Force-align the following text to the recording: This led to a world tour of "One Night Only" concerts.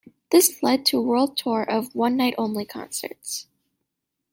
This 0.31 0.63
led 0.63 0.83
to 0.87 0.97
a 0.97 1.01
world 1.03 1.37
tour 1.37 1.61
of 1.61 1.93
"One 1.93 2.17
Night 2.17 2.33
Only" 2.39 2.65
concerts. 2.65 3.45